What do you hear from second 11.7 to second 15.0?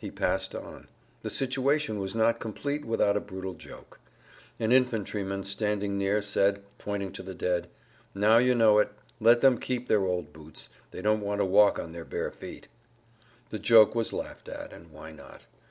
on their bare feet." The joke was laughed at. And